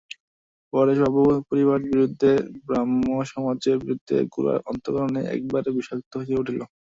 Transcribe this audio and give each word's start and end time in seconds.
পরেশবাবুর 0.73 1.35
পরিবারদের 1.49 1.91
বিরুদ্ধে, 1.91 2.31
ব্রাহ্মসমাজের 2.65 3.75
বিরুদ্ধে, 3.81 4.17
গোরার 4.33 4.59
অন্তঃকরণ 4.69 5.13
একেবারে 5.27 5.69
বিষাক্ত 5.77 6.11
হইয়া 6.19 6.39
উঠিল। 6.41 6.59